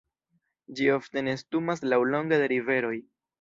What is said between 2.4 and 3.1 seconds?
de riveroj.